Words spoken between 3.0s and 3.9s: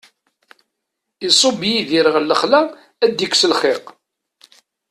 ad ikkes lxiq.